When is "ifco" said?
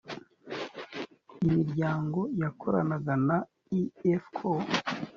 4.15-4.49